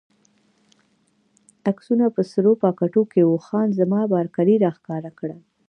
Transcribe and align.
عکسونه 1.69 2.05
په 2.15 2.21
سرو 2.31 2.53
پاکټو 2.63 3.01
کې 3.11 3.21
وو، 3.25 3.37
خان 3.45 3.67
زمان 3.79 4.05
بارکلي 4.13 4.55
راښکاره 4.65 5.11
کړل. 5.19 5.39